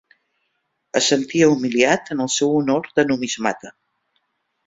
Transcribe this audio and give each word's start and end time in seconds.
Es 0.99 1.09
sentia 1.11 1.49
humiliat 1.55 2.09
en 2.15 2.25
el 2.25 2.31
seu 2.37 2.55
honor 2.61 2.91
de 3.01 3.07
numismata. 3.13 3.75